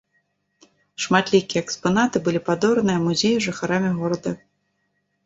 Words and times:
Шматлікія 1.03 1.61
экспанаты 1.65 2.21
былі 2.29 2.39
падораныя 2.47 2.99
музею 3.05 3.37
жыхарамі 3.49 3.93
горада. 3.99 4.33